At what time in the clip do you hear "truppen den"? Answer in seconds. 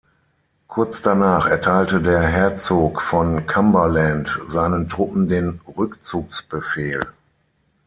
4.89-5.61